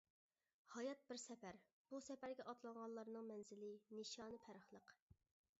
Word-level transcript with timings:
ھايات 0.75 1.03
بىر 1.11 1.19
سەپەر، 1.23 1.59
بۇ 1.91 2.01
سەپەرگە 2.07 2.47
ئاتلانغانلارنىڭ 2.47 3.29
مەنزىلى، 3.35 3.73
نىشانى 3.99 4.45
پەرقلىق. 4.49 4.99